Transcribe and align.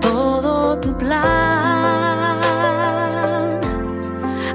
Todo 0.00 0.76
tu 0.80 0.92
plan. 0.98 1.20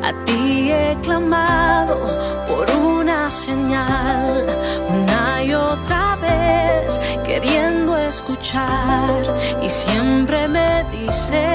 A 0.04 0.12
ti 0.26 0.72
he 0.72 0.98
clamado 1.02 1.98
por 2.46 2.70
una 2.72 3.30
señal, 3.30 4.46
una 4.90 5.44
y 5.44 5.54
otra 5.54 6.18
vez 6.18 7.00
queriendo 7.24 7.96
escuchar 7.98 9.22
y 9.62 9.70
siempre 9.70 10.50
me 10.50 10.84
dices 10.92 11.55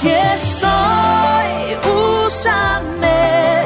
Aquí 0.00 0.08
estoy, 0.08 1.76
úsame 2.24 3.64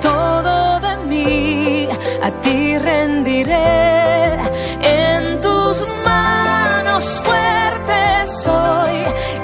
todo 0.00 0.78
de 0.78 0.96
mí, 1.08 1.88
a 2.22 2.30
ti 2.40 2.78
rendiré. 2.78 4.38
En 4.80 5.40
tus 5.40 5.92
manos 6.04 7.20
fuertes 7.24 8.30
soy, 8.44 8.94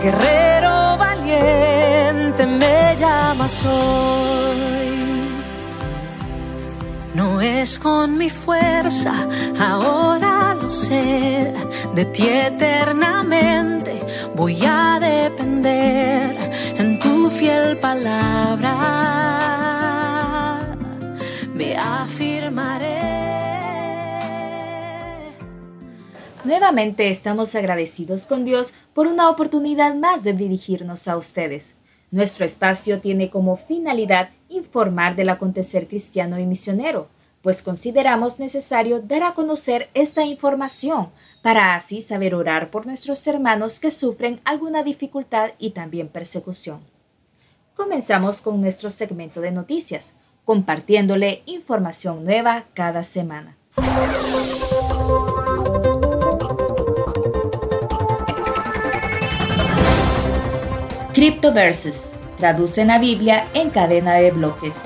guerrero 0.00 0.96
valiente 0.96 2.46
me 2.46 2.94
llamas 2.94 3.60
hoy. 3.64 4.60
No 7.14 7.40
es 7.40 7.80
con 7.80 8.16
mi 8.16 8.30
fuerza, 8.30 9.12
ahora 9.58 10.54
lo 10.54 10.70
sé, 10.70 11.52
de 11.96 12.04
ti 12.04 12.28
eternamente 12.28 13.97
voy 14.38 14.56
a 14.64 15.00
depender 15.00 16.38
en 16.76 17.00
tu 17.00 17.28
fiel 17.28 17.76
palabra. 17.78 18.70
Me 21.52 21.76
afirmaré. 21.76 23.00
Nuevamente 26.44 27.10
estamos 27.10 27.56
agradecidos 27.56 28.26
con 28.26 28.44
Dios 28.44 28.74
por 28.94 29.08
una 29.08 29.28
oportunidad 29.28 29.96
más 29.96 30.22
de 30.22 30.34
dirigirnos 30.34 31.08
a 31.08 31.16
ustedes. 31.16 31.74
Nuestro 32.12 32.44
espacio 32.44 33.00
tiene 33.00 33.30
como 33.30 33.56
finalidad 33.56 34.30
informar 34.48 35.16
del 35.16 35.30
acontecer 35.30 35.88
cristiano 35.88 36.38
y 36.38 36.46
misionero, 36.46 37.08
pues 37.42 37.60
consideramos 37.60 38.38
necesario 38.38 39.00
dar 39.00 39.24
a 39.24 39.34
conocer 39.34 39.90
esta 39.94 40.24
información 40.24 41.08
para 41.42 41.74
así 41.74 42.02
saber 42.02 42.34
orar 42.34 42.70
por 42.70 42.86
nuestros 42.86 43.26
hermanos 43.26 43.80
que 43.80 43.90
sufren 43.90 44.40
alguna 44.44 44.82
dificultad 44.82 45.50
y 45.58 45.70
también 45.70 46.08
persecución. 46.08 46.80
Comenzamos 47.74 48.40
con 48.40 48.60
nuestro 48.60 48.90
segmento 48.90 49.40
de 49.40 49.52
noticias, 49.52 50.12
compartiéndole 50.44 51.42
información 51.46 52.24
nueva 52.24 52.64
cada 52.74 53.02
semana. 53.02 53.56
Cryptoverses 61.14 62.12
traducen 62.36 62.88
la 62.88 62.98
Biblia 62.98 63.46
en 63.52 63.70
cadena 63.70 64.14
de 64.14 64.30
bloques. 64.30 64.84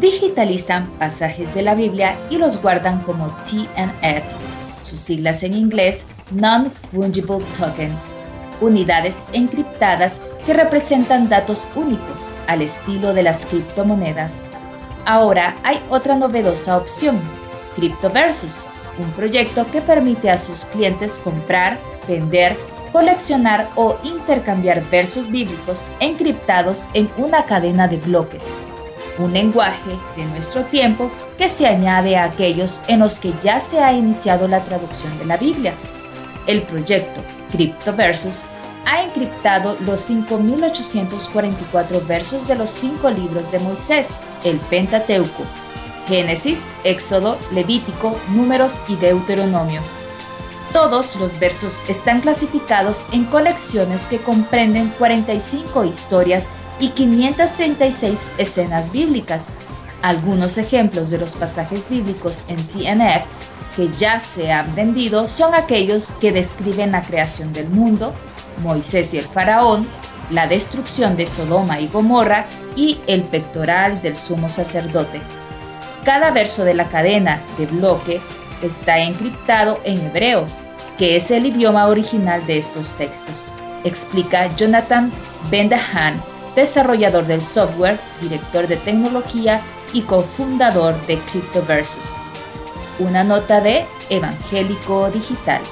Digitalizan 0.00 0.86
pasajes 0.98 1.54
de 1.54 1.60
la 1.60 1.74
Biblia 1.74 2.16
y 2.30 2.38
los 2.38 2.62
guardan 2.62 3.02
como 3.02 3.26
TNFs, 3.44 4.46
sus 4.80 4.98
siglas 4.98 5.42
en 5.42 5.52
inglés 5.52 6.06
Non-Fungible 6.30 7.44
Token, 7.58 7.92
unidades 8.62 9.22
encriptadas 9.34 10.18
que 10.46 10.54
representan 10.54 11.28
datos 11.28 11.66
únicos 11.76 12.30
al 12.46 12.62
estilo 12.62 13.12
de 13.12 13.24
las 13.24 13.44
criptomonedas. 13.44 14.38
Ahora 15.04 15.56
hay 15.64 15.78
otra 15.90 16.16
novedosa 16.16 16.78
opción, 16.78 17.20
Cryptoverses, 17.76 18.66
un 18.98 19.10
proyecto 19.10 19.66
que 19.70 19.82
permite 19.82 20.30
a 20.30 20.38
sus 20.38 20.64
clientes 20.64 21.20
comprar, 21.22 21.78
vender, 22.08 22.56
coleccionar 22.90 23.68
o 23.76 23.98
intercambiar 24.02 24.82
versos 24.90 25.30
bíblicos 25.30 25.84
encriptados 26.00 26.88
en 26.94 27.06
una 27.18 27.44
cadena 27.44 27.86
de 27.86 27.98
bloques, 27.98 28.48
un 29.18 29.32
lenguaje 29.32 29.96
de 30.16 30.24
nuestro 30.26 30.62
tiempo 30.64 31.10
que 31.36 31.48
se 31.48 31.66
añade 31.66 32.16
a 32.16 32.24
aquellos 32.24 32.80
en 32.88 33.00
los 33.00 33.18
que 33.18 33.32
ya 33.42 33.60
se 33.60 33.80
ha 33.80 33.92
iniciado 33.92 34.48
la 34.48 34.60
traducción 34.60 35.16
de 35.18 35.26
la 35.26 35.36
Biblia. 35.36 35.74
El 36.46 36.62
proyecto 36.62 37.22
Cryptoverses 37.50 38.46
ha 38.86 39.02
encriptado 39.02 39.76
los 39.80 40.10
5.844 40.10 42.06
versos 42.06 42.48
de 42.48 42.56
los 42.56 42.70
cinco 42.70 43.10
libros 43.10 43.50
de 43.52 43.58
Moisés, 43.58 44.18
el 44.44 44.56
Pentateuco, 44.58 45.44
Génesis, 46.08 46.64
Éxodo, 46.84 47.38
Levítico, 47.52 48.18
Números 48.30 48.80
y 48.88 48.96
Deuteronomio. 48.96 49.80
Todos 50.72 51.16
los 51.16 51.38
versos 51.38 51.82
están 51.88 52.20
clasificados 52.20 53.04
en 53.12 53.24
colecciones 53.24 54.06
que 54.06 54.18
comprenden 54.18 54.88
45 54.98 55.84
historias 55.84 56.46
y 56.80 56.88
536 56.88 58.32
escenas 58.38 58.90
bíblicas. 58.90 59.46
Algunos 60.02 60.58
ejemplos 60.58 61.10
de 61.10 61.18
los 61.18 61.34
pasajes 61.34 61.88
bíblicos 61.88 62.44
en 62.48 62.56
TNF 62.56 63.24
que 63.76 63.88
ya 63.96 64.18
se 64.18 64.50
han 64.50 64.74
vendido 64.74 65.28
son 65.28 65.54
aquellos 65.54 66.14
que 66.14 66.32
describen 66.32 66.92
la 66.92 67.02
creación 67.02 67.52
del 67.52 67.68
mundo, 67.68 68.12
Moisés 68.62 69.14
y 69.14 69.18
el 69.18 69.24
faraón, 69.24 69.86
la 70.30 70.46
destrucción 70.46 71.16
de 71.16 71.26
Sodoma 71.26 71.80
y 71.80 71.88
Gomorra 71.88 72.46
y 72.76 72.98
el 73.06 73.22
pectoral 73.22 74.00
del 74.02 74.16
sumo 74.16 74.50
sacerdote. 74.50 75.20
Cada 76.04 76.30
verso 76.30 76.64
de 76.64 76.74
la 76.74 76.88
cadena 76.88 77.42
de 77.58 77.66
bloque 77.66 78.20
está 78.62 78.98
encriptado 78.98 79.78
en 79.84 79.98
hebreo, 79.98 80.46
que 80.98 81.16
es 81.16 81.30
el 81.30 81.46
idioma 81.46 81.86
original 81.86 82.46
de 82.46 82.58
estos 82.58 82.94
textos, 82.94 83.44
explica 83.84 84.54
Jonathan 84.56 85.10
Bendahan, 85.50 86.22
desarrollador 86.54 87.26
del 87.26 87.42
software, 87.42 87.98
director 88.20 88.66
de 88.66 88.76
tecnología 88.76 89.60
y 89.92 90.02
cofundador 90.02 90.94
de 91.06 91.18
Cryptoverses. 91.18 92.14
Una 92.98 93.24
nota 93.24 93.60
de 93.60 93.86
Evangélico 94.08 95.10
Digital. 95.10 95.62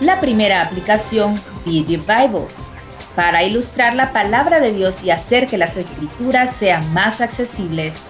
La 0.00 0.20
primera 0.20 0.62
aplicación, 0.62 1.40
Video 1.64 2.00
Bible, 2.00 2.46
para 3.14 3.44
ilustrar 3.44 3.94
la 3.94 4.12
palabra 4.12 4.60
de 4.60 4.72
Dios 4.72 5.02
y 5.04 5.10
hacer 5.10 5.46
que 5.46 5.58
las 5.58 5.76
escrituras 5.76 6.54
sean 6.54 6.92
más 6.92 7.20
accesibles. 7.20 8.06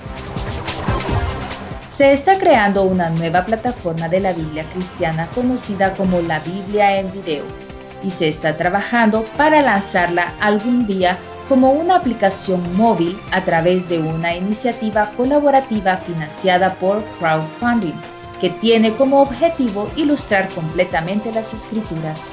Se 1.89 2.13
está 2.13 2.39
creando 2.39 2.85
una 2.85 3.11
nueva 3.11 3.45
plataforma 3.45 4.09
de 4.09 4.21
la 4.21 4.33
Biblia 4.33 4.65
cristiana 4.73 5.29
conocida 5.35 5.95
como 5.95 6.21
la 6.23 6.41
Biblia 6.41 6.99
en 6.99 7.13
video 7.13 7.72
y 8.05 8.11
se 8.11 8.29
está 8.29 8.57
trabajando 8.57 9.25
para 9.37 9.63
lanzarla 9.63 10.33
algún 10.41 10.87
día 10.87 11.19
como 11.49 11.73
una 11.73 11.97
aplicación 11.97 12.77
móvil 12.77 13.19
a 13.31 13.43
través 13.43 13.89
de 13.89 13.99
una 13.99 14.35
iniciativa 14.35 15.11
colaborativa 15.17 15.97
financiada 15.99 16.75
por 16.75 17.05
crowdfunding 17.19 17.95
que 18.41 18.51
tiene 18.51 18.93
como 18.95 19.21
objetivo 19.21 19.89
ilustrar 19.95 20.49
completamente 20.49 21.33
las 21.33 21.55
escrituras. 21.55 22.31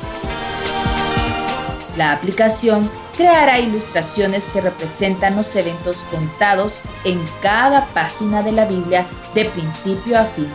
La 1.97 2.13
aplicación 2.13 2.89
creará 3.17 3.59
ilustraciones 3.59 4.47
que 4.47 4.61
representan 4.61 5.35
los 5.35 5.53
eventos 5.55 6.05
contados 6.05 6.81
en 7.03 7.21
cada 7.41 7.85
página 7.87 8.41
de 8.41 8.53
la 8.53 8.65
Biblia 8.65 9.05
de 9.35 9.45
principio 9.45 10.17
a 10.17 10.23
fin, 10.23 10.47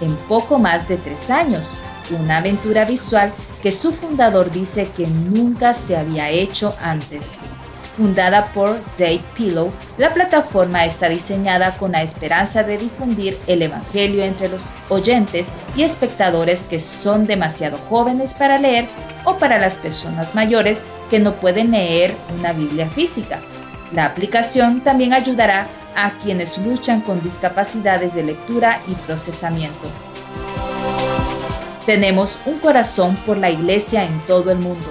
en 0.00 0.14
poco 0.26 0.58
más 0.58 0.88
de 0.88 0.96
tres 0.96 1.30
años, 1.30 1.70
una 2.18 2.38
aventura 2.38 2.84
visual 2.84 3.32
que 3.62 3.70
su 3.72 3.92
fundador 3.92 4.50
dice 4.50 4.88
que 4.96 5.06
nunca 5.06 5.74
se 5.74 5.96
había 5.96 6.30
hecho 6.30 6.74
antes. 6.80 7.38
Fundada 7.96 8.46
por 8.54 8.78
Dave 8.96 9.22
Pillow, 9.36 9.72
la 9.96 10.14
plataforma 10.14 10.84
está 10.84 11.08
diseñada 11.08 11.74
con 11.74 11.90
la 11.90 12.02
esperanza 12.02 12.62
de 12.62 12.78
difundir 12.78 13.36
el 13.48 13.62
Evangelio 13.62 14.22
entre 14.22 14.48
los 14.48 14.72
oyentes 14.88 15.48
y 15.74 15.82
espectadores 15.82 16.68
que 16.68 16.78
son 16.78 17.26
demasiado 17.26 17.76
jóvenes 17.88 18.34
para 18.34 18.56
leer 18.56 18.86
o 19.24 19.36
para 19.38 19.58
las 19.58 19.78
personas 19.78 20.36
mayores 20.36 20.84
que 21.10 21.18
no 21.18 21.34
pueden 21.34 21.72
leer 21.72 22.14
una 22.38 22.52
Biblia 22.52 22.88
física. 22.88 23.40
La 23.92 24.04
aplicación 24.04 24.80
también 24.82 25.12
ayudará 25.12 25.66
a 25.96 26.12
quienes 26.22 26.56
luchan 26.58 27.00
con 27.00 27.20
discapacidades 27.20 28.14
de 28.14 28.22
lectura 28.22 28.80
y 28.86 28.92
procesamiento. 28.92 29.88
Tenemos 31.88 32.38
un 32.44 32.58
corazón 32.58 33.16
por 33.24 33.38
la 33.38 33.48
iglesia 33.48 34.04
en 34.04 34.20
todo 34.26 34.50
el 34.50 34.58
mundo. 34.58 34.90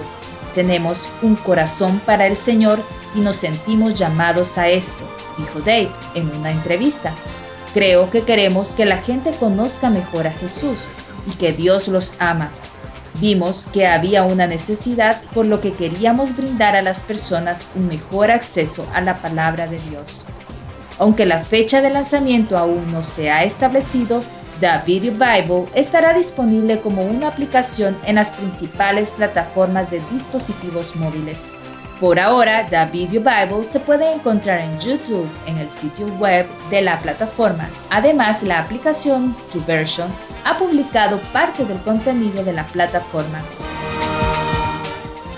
Tenemos 0.56 1.08
un 1.22 1.36
corazón 1.36 2.00
para 2.04 2.26
el 2.26 2.36
Señor 2.36 2.80
y 3.14 3.20
nos 3.20 3.36
sentimos 3.36 3.96
llamados 3.96 4.58
a 4.58 4.68
esto, 4.68 5.08
dijo 5.36 5.60
Dave 5.60 5.90
en 6.16 6.28
una 6.34 6.50
entrevista. 6.50 7.14
Creo 7.72 8.10
que 8.10 8.22
queremos 8.22 8.74
que 8.74 8.84
la 8.84 8.98
gente 8.98 9.30
conozca 9.30 9.90
mejor 9.90 10.26
a 10.26 10.32
Jesús 10.32 10.88
y 11.28 11.36
que 11.36 11.52
Dios 11.52 11.86
los 11.86 12.14
ama. 12.18 12.50
Vimos 13.20 13.68
que 13.72 13.86
había 13.86 14.24
una 14.24 14.48
necesidad 14.48 15.22
por 15.32 15.46
lo 15.46 15.60
que 15.60 15.74
queríamos 15.74 16.36
brindar 16.36 16.74
a 16.74 16.82
las 16.82 17.04
personas 17.04 17.68
un 17.76 17.86
mejor 17.86 18.32
acceso 18.32 18.84
a 18.92 19.00
la 19.02 19.18
palabra 19.18 19.68
de 19.68 19.78
Dios. 19.88 20.26
Aunque 20.98 21.26
la 21.26 21.44
fecha 21.44 21.80
de 21.80 21.90
lanzamiento 21.90 22.58
aún 22.58 22.92
no 22.92 23.04
se 23.04 23.30
ha 23.30 23.44
establecido, 23.44 24.24
The 24.60 24.80
Video 24.84 25.12
Bible 25.12 25.66
estará 25.72 26.12
disponible 26.14 26.80
como 26.80 27.02
una 27.02 27.28
aplicación 27.28 27.96
en 28.04 28.16
las 28.16 28.30
principales 28.30 29.12
plataformas 29.12 29.88
de 29.88 30.00
dispositivos 30.10 30.96
móviles. 30.96 31.52
Por 32.00 32.18
ahora, 32.18 32.66
The 32.68 32.86
Video 32.86 33.20
Bible 33.20 33.64
se 33.64 33.78
puede 33.78 34.12
encontrar 34.12 34.58
en 34.58 34.80
YouTube 34.80 35.28
en 35.46 35.58
el 35.58 35.70
sitio 35.70 36.06
web 36.18 36.44
de 36.70 36.82
la 36.82 36.98
plataforma. 36.98 37.68
Además, 37.90 38.42
la 38.42 38.58
aplicación 38.58 39.36
TrueVersion 39.52 40.08
ha 40.44 40.58
publicado 40.58 41.20
parte 41.32 41.64
del 41.64 41.78
contenido 41.82 42.42
de 42.42 42.52
la 42.52 42.66
plataforma. 42.66 43.40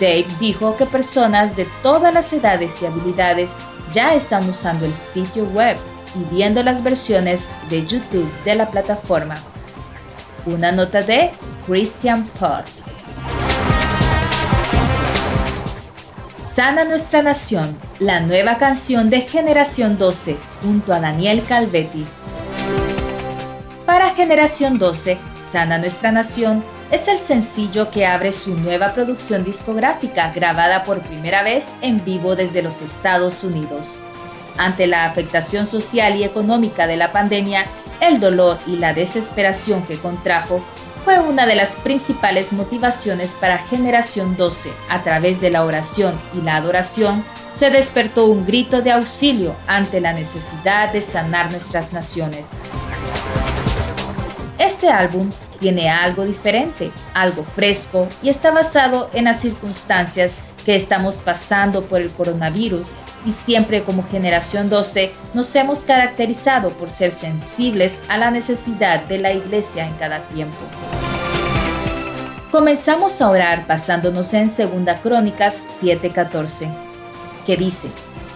Dave 0.00 0.26
dijo 0.38 0.78
que 0.78 0.86
personas 0.86 1.56
de 1.56 1.66
todas 1.82 2.14
las 2.14 2.32
edades 2.32 2.80
y 2.80 2.86
habilidades 2.86 3.52
ya 3.92 4.14
están 4.14 4.48
usando 4.48 4.86
el 4.86 4.94
sitio 4.94 5.44
web 5.44 5.76
y 6.14 6.34
viendo 6.34 6.62
las 6.62 6.82
versiones 6.82 7.48
de 7.68 7.86
YouTube 7.86 8.30
de 8.44 8.54
la 8.54 8.70
plataforma. 8.70 9.36
Una 10.46 10.72
nota 10.72 11.02
de 11.02 11.30
Christian 11.66 12.26
Post. 12.38 12.86
Sana 16.44 16.84
nuestra 16.84 17.22
nación, 17.22 17.78
la 18.00 18.20
nueva 18.20 18.58
canción 18.58 19.08
de 19.08 19.20
Generación 19.20 19.98
12, 19.98 20.36
junto 20.62 20.92
a 20.92 21.00
Daniel 21.00 21.44
Calvetti. 21.48 22.04
Para 23.86 24.14
Generación 24.14 24.78
12, 24.78 25.16
Sana 25.40 25.78
nuestra 25.78 26.12
nación 26.12 26.64
es 26.90 27.06
el 27.08 27.18
sencillo 27.18 27.90
que 27.90 28.04
abre 28.04 28.32
su 28.32 28.56
nueva 28.56 28.94
producción 28.94 29.44
discográfica 29.44 30.32
grabada 30.32 30.82
por 30.82 31.00
primera 31.00 31.42
vez 31.42 31.68
en 31.82 32.04
vivo 32.04 32.34
desde 32.34 32.62
los 32.62 32.82
Estados 32.82 33.44
Unidos. 33.44 34.00
Ante 34.58 34.86
la 34.86 35.06
afectación 35.06 35.66
social 35.66 36.16
y 36.16 36.24
económica 36.24 36.86
de 36.86 36.96
la 36.96 37.12
pandemia, 37.12 37.66
el 38.00 38.20
dolor 38.20 38.58
y 38.66 38.76
la 38.76 38.94
desesperación 38.94 39.82
que 39.82 39.98
contrajo 39.98 40.62
fue 41.04 41.18
una 41.18 41.46
de 41.46 41.54
las 41.54 41.76
principales 41.76 42.52
motivaciones 42.52 43.34
para 43.34 43.58
Generación 43.58 44.36
12. 44.36 44.70
A 44.88 45.02
través 45.02 45.40
de 45.40 45.50
la 45.50 45.64
oración 45.64 46.18
y 46.38 46.42
la 46.42 46.56
adoración, 46.56 47.24
se 47.52 47.70
despertó 47.70 48.26
un 48.26 48.46
grito 48.46 48.82
de 48.82 48.92
auxilio 48.92 49.54
ante 49.66 50.00
la 50.00 50.12
necesidad 50.12 50.92
de 50.92 51.00
sanar 51.00 51.50
nuestras 51.50 51.92
naciones. 51.92 52.46
Este 54.58 54.88
álbum 54.88 55.30
tiene 55.58 55.90
algo 55.90 56.24
diferente, 56.24 56.90
algo 57.14 57.44
fresco 57.44 58.08
y 58.22 58.28
está 58.28 58.50
basado 58.50 59.10
en 59.12 59.24
las 59.24 59.40
circunstancias 59.40 60.34
estamos 60.74 61.20
pasando 61.20 61.82
por 61.82 62.00
el 62.00 62.10
coronavirus 62.10 62.92
y 63.24 63.32
siempre 63.32 63.82
como 63.82 64.06
generación 64.08 64.68
12 64.70 65.12
nos 65.34 65.54
hemos 65.56 65.84
caracterizado 65.84 66.70
por 66.70 66.90
ser 66.90 67.12
sensibles 67.12 68.02
a 68.08 68.18
la 68.18 68.30
necesidad 68.30 69.02
de 69.04 69.18
la 69.18 69.32
iglesia 69.32 69.86
en 69.86 69.94
cada 69.94 70.20
tiempo. 70.24 70.56
Comenzamos 72.50 73.20
a 73.22 73.30
orar 73.30 73.66
basándonos 73.68 74.34
en 74.34 74.48
2 74.48 75.00
Crónicas 75.02 75.62
7:14, 75.80 76.68
que 77.46 77.56
dice, 77.56 77.88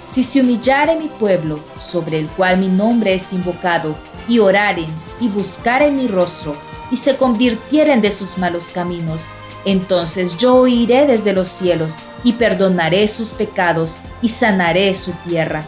Si 0.07 0.23
se 0.23 0.41
humillare 0.41 0.95
mi 0.95 1.09
pueblo, 1.09 1.59
sobre 1.81 2.21
el 2.21 2.29
cual 2.29 2.59
mi 2.59 2.69
nombre 2.69 3.15
es 3.15 3.33
invocado, 3.33 3.97
y 4.29 4.39
oraren 4.39 4.87
y 5.21 5.29
buscaren 5.29 5.97
mi 5.97 6.07
rostro, 6.07 6.55
y 6.93 6.97
se 6.97 7.17
convirtieren 7.17 8.01
de 8.01 8.13
sus 8.13 8.39
malos 8.39 8.71
caminos, 8.73 9.25
entonces 9.65 10.37
yo 10.37 10.57
oiré 10.57 11.07
desde 11.07 11.33
los 11.33 11.49
cielos 11.49 11.97
y 12.23 12.33
perdonaré 12.33 13.07
sus 13.09 13.31
pecados 13.31 13.97
y 14.21 14.29
sanaré 14.29 14.95
su 14.95 15.13
tierra. 15.27 15.65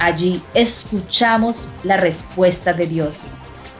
Allí 0.00 0.42
escuchamos 0.54 1.68
la 1.84 1.96
respuesta 1.96 2.72
de 2.72 2.86
Dios. 2.86 3.28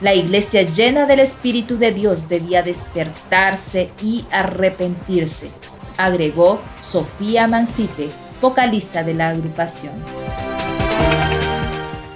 La 0.01 0.13
iglesia 0.13 0.63
llena 0.63 1.05
del 1.05 1.19
Espíritu 1.19 1.77
de 1.77 1.91
Dios 1.91 2.27
debía 2.27 2.63
despertarse 2.63 3.89
y 4.01 4.25
arrepentirse, 4.31 5.49
agregó 5.97 6.61
Sofía 6.79 7.47
Mancipe, 7.47 8.09
vocalista 8.41 9.03
de 9.03 9.13
la 9.13 9.29
agrupación. 9.29 9.93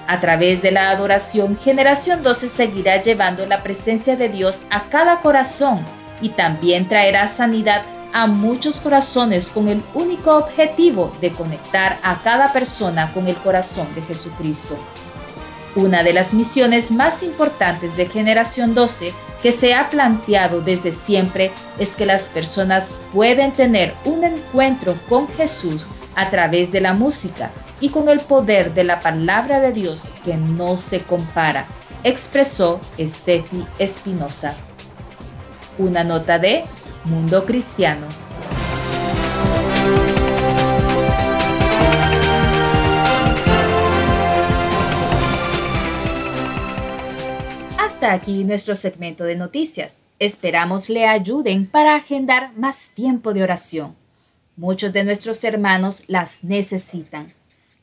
A 0.07 0.21
través 0.21 0.61
de 0.61 0.71
la 0.71 0.89
adoración, 0.89 1.57
Generación 1.57 2.23
12 2.23 2.47
seguirá 2.47 3.01
llevando 3.03 3.45
la 3.45 3.61
presencia 3.61 4.15
de 4.15 4.29
Dios 4.29 4.63
a 4.69 4.83
cada 4.83 5.19
corazón 5.19 5.85
y 6.21 6.29
también 6.29 6.87
traerá 6.87 7.27
sanidad 7.27 7.83
a 8.13 8.27
muchos 8.27 8.81
corazones 8.81 9.49
con 9.49 9.67
el 9.67 9.83
único 9.93 10.35
objetivo 10.37 11.11
de 11.21 11.31
conectar 11.31 11.99
a 12.03 12.21
cada 12.23 12.51
persona 12.53 13.11
con 13.13 13.27
el 13.27 13.35
corazón 13.35 13.87
de 13.95 14.01
Jesucristo. 14.01 14.77
Una 15.75 16.01
de 16.01 16.13
las 16.13 16.33
misiones 16.33 16.89
más 16.89 17.21
importantes 17.21 17.95
de 17.95 18.07
Generación 18.07 18.73
12 18.73 19.13
que 19.43 19.51
se 19.51 19.75
ha 19.75 19.89
planteado 19.89 20.61
desde 20.61 20.91
siempre 20.91 21.51
es 21.77 21.95
que 21.95 22.05
las 22.05 22.29
personas 22.29 22.95
pueden 23.13 23.51
tener 23.51 23.93
un 24.03 24.23
encuentro 24.23 24.95
con 25.07 25.27
Jesús 25.27 25.89
a 26.15 26.31
través 26.31 26.71
de 26.71 26.81
la 26.81 26.93
música 26.93 27.51
y 27.79 27.89
con 27.89 28.09
el 28.09 28.19
poder 28.21 28.73
de 28.73 28.83
la 28.83 28.99
palabra 28.99 29.59
de 29.59 29.71
Dios 29.71 30.15
que 30.25 30.35
no 30.35 30.77
se 30.77 31.01
compara, 31.01 31.67
expresó 32.03 32.81
Steffi 32.99 33.63
Espinosa. 33.77 34.55
Una 35.79 36.03
nota 36.03 36.39
de 36.39 36.63
Mundo 37.05 37.45
Cristiano. 37.45 38.07
Hasta 47.79 48.11
aquí 48.11 48.43
nuestro 48.43 48.75
segmento 48.75 49.23
de 49.23 49.35
noticias. 49.35 49.97
Esperamos 50.17 50.89
le 50.89 51.05
ayuden 51.05 51.67
para 51.67 51.93
agendar 51.95 52.53
más 52.57 52.89
tiempo 52.95 53.35
de 53.35 53.43
oración. 53.43 53.95
Muchos 54.55 54.91
de 54.93 55.03
nuestros 55.03 55.43
hermanos 55.43 56.03
las 56.07 56.43
necesitan. 56.43 57.33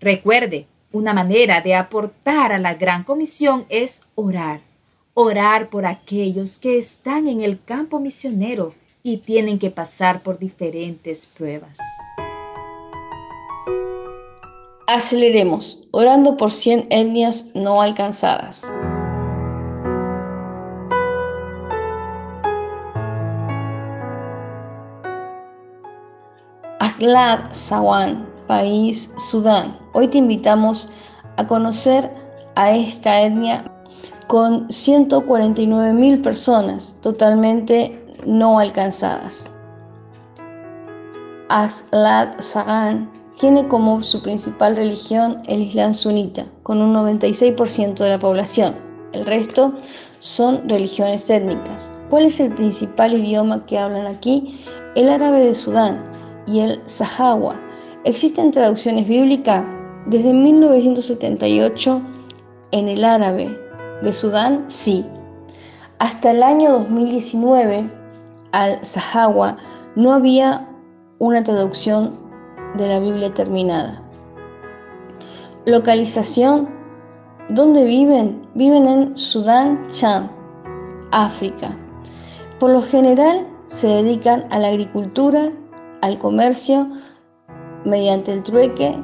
Recuerde, 0.00 0.66
una 0.90 1.14
manera 1.14 1.60
de 1.60 1.76
aportar 1.76 2.50
a 2.50 2.58
la 2.58 2.74
gran 2.74 3.04
comisión 3.04 3.66
es 3.68 4.02
orar 4.16 4.73
orar 5.14 5.70
por 5.70 5.86
aquellos 5.86 6.58
que 6.58 6.76
están 6.76 7.28
en 7.28 7.40
el 7.40 7.62
campo 7.62 8.00
misionero 8.00 8.74
y 9.04 9.18
tienen 9.18 9.60
que 9.60 9.70
pasar 9.70 10.22
por 10.22 10.38
diferentes 10.38 11.26
pruebas. 11.26 11.78
Aceleremos, 14.88 15.88
orando 15.92 16.36
por 16.36 16.50
100 16.50 16.88
etnias 16.90 17.52
no 17.54 17.80
alcanzadas. 17.80 18.70
Aglad 26.80 27.52
Sawan, 27.52 28.28
país 28.46 29.14
Sudán. 29.30 29.78
Hoy 29.92 30.08
te 30.08 30.18
invitamos 30.18 30.92
a 31.36 31.46
conocer 31.46 32.10
a 32.56 32.72
esta 32.72 33.22
etnia 33.22 33.73
con 34.26 34.68
149.000 34.68 36.22
personas 36.22 36.96
totalmente 37.00 38.00
no 38.26 38.58
alcanzadas. 38.58 39.50
Aslat 41.48 42.40
Sagan 42.40 43.10
tiene 43.38 43.68
como 43.68 44.02
su 44.02 44.22
principal 44.22 44.76
religión 44.76 45.42
el 45.46 45.62
Islam 45.62 45.92
sunita, 45.92 46.46
con 46.62 46.80
un 46.80 46.94
96% 46.94 47.94
de 47.94 48.08
la 48.08 48.18
población. 48.18 48.74
El 49.12 49.26
resto 49.26 49.74
son 50.18 50.68
religiones 50.68 51.28
étnicas. 51.28 51.90
¿Cuál 52.10 52.24
es 52.26 52.40
el 52.40 52.54
principal 52.54 53.14
idioma 53.14 53.66
que 53.66 53.78
hablan 53.78 54.06
aquí? 54.06 54.60
El 54.94 55.08
árabe 55.08 55.40
de 55.40 55.54
Sudán 55.54 56.02
y 56.46 56.60
el 56.60 56.80
sahawa. 56.86 57.60
¿Existen 58.04 58.50
traducciones 58.50 59.06
bíblicas? 59.08 59.64
Desde 60.06 60.32
1978 60.32 62.02
en 62.70 62.88
el 62.88 63.04
árabe 63.04 63.63
de 64.02 64.12
Sudán, 64.12 64.64
sí. 64.68 65.06
Hasta 65.98 66.32
el 66.32 66.42
año 66.42 66.72
2019 66.72 67.90
al 68.52 68.84
sahawa 68.84 69.56
no 69.96 70.12
había 70.12 70.68
una 71.18 71.42
traducción 71.42 72.12
de 72.76 72.88
la 72.88 72.98
Biblia 73.00 73.32
terminada. 73.32 74.02
Localización. 75.66 76.68
¿Dónde 77.48 77.84
viven? 77.84 78.46
Viven 78.54 78.88
en 78.88 79.18
Sudán, 79.18 79.86
Chad, 79.88 80.24
África. 81.10 81.76
Por 82.58 82.70
lo 82.70 82.82
general 82.82 83.46
se 83.66 83.86
dedican 83.88 84.46
a 84.50 84.58
la 84.58 84.68
agricultura, 84.68 85.52
al 86.00 86.18
comercio, 86.18 86.88
mediante 87.84 88.32
el 88.32 88.42
trueque 88.42 88.96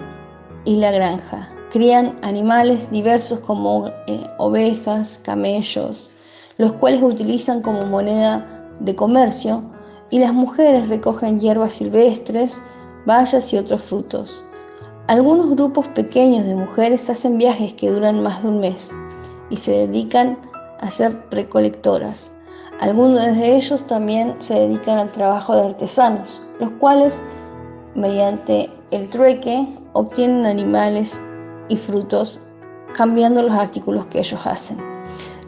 y 0.65 0.77
la 0.77 0.91
granja. 0.91 1.49
Crían 1.71 2.19
animales 2.23 2.91
diversos 2.91 3.39
como 3.41 3.89
eh, 4.09 4.27
ovejas, 4.39 5.21
camellos, 5.25 6.13
los 6.59 6.73
cuales 6.73 7.01
utilizan 7.01 7.63
como 7.63 7.87
moneda 7.87 8.45
de 8.81 8.97
comercio 8.97 9.63
y 10.11 10.19
las 10.19 10.33
mujeres 10.33 10.89
recogen 10.89 11.39
hierbas 11.39 11.75
silvestres, 11.75 12.61
bayas 13.07 13.53
y 13.53 13.57
otros 13.59 13.83
frutos. 13.83 14.45
Algunos 15.07 15.51
grupos 15.51 15.87
pequeños 15.89 16.45
de 16.45 16.57
mujeres 16.57 17.09
hacen 17.09 17.39
viajes 17.39 17.75
que 17.75 17.91
duran 17.91 18.21
más 18.21 18.43
de 18.43 18.49
un 18.49 18.59
mes 18.59 18.91
y 19.49 19.57
se 19.57 19.87
dedican 19.87 20.39
a 20.81 20.91
ser 20.91 21.17
recolectoras. 21.31 22.33
Algunos 22.81 23.25
de 23.25 23.57
ellos 23.57 23.87
también 23.87 24.35
se 24.39 24.55
dedican 24.55 24.99
al 24.99 25.13
trabajo 25.13 25.55
de 25.55 25.63
artesanos, 25.63 26.45
los 26.59 26.71
cuales, 26.81 27.21
mediante 27.95 28.71
el 28.91 29.09
trueque, 29.09 29.69
obtienen 29.93 30.47
animales 30.47 31.21
y 31.71 31.77
frutos 31.79 32.47
cambiando 32.95 33.41
los 33.41 33.53
artículos 33.53 34.07
que 34.07 34.19
ellos 34.19 34.47
hacen. 34.47 34.77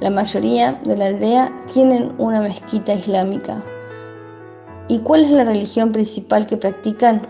La 0.00 0.10
mayoría 0.10 0.80
de 0.84 0.96
la 0.96 1.06
aldea 1.06 1.52
tienen 1.72 2.14
una 2.18 2.40
mezquita 2.40 2.94
islámica. 2.94 3.62
¿Y 4.88 5.00
cuál 5.00 5.24
es 5.24 5.30
la 5.30 5.44
religión 5.44 5.92
principal 5.92 6.46
que 6.46 6.56
practican? 6.56 7.22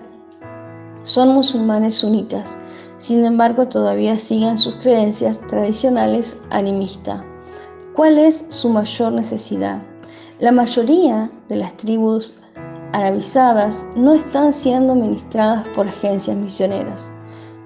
Son 1.03 1.31
musulmanes 1.31 1.97
sunitas, 1.97 2.57
sin 2.99 3.25
embargo 3.25 3.67
todavía 3.67 4.17
siguen 4.17 4.57
sus 4.57 4.77
creencias 4.77 5.41
tradicionales 5.49 6.41
animista. 6.51 7.25
¿Cuál 7.95 8.19
es 8.19 8.47
su 8.49 8.71
mayor 8.71 9.13
necesidad? 9.13 9.83
La 10.39 10.53
mayoría 10.53 11.31
de 11.49 11.57
las 11.57 11.77
tribus 11.77 12.41
arabizadas 12.93 13.85
no 13.97 14.15
están 14.15 14.53
siendo 14.53 14.95
ministradas 14.95 15.67
por 15.75 15.89
agencias 15.89 16.37
misioneras. 16.37 17.11